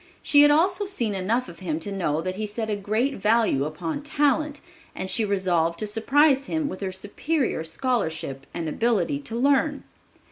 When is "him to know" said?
1.59-2.21